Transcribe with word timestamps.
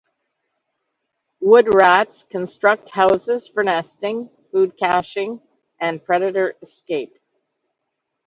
Woodrats 1.43 2.27
construct 2.31 2.89
houses 2.89 3.47
for 3.47 3.63
nesting, 3.63 4.31
food 4.51 4.75
caching, 4.75 5.39
and 5.79 6.03
predator 6.03 6.55
escape. 6.63 7.19